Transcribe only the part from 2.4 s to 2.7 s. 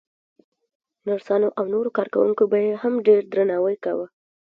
به